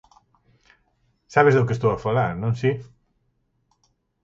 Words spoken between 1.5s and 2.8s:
do que estou a falar, non si?